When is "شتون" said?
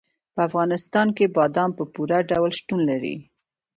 2.59-2.79